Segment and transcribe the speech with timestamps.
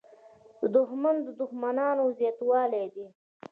[0.73, 3.05] •دښمني د دوښمنانو زیاتوالی دی.